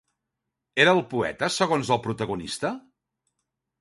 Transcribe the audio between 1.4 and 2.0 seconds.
segons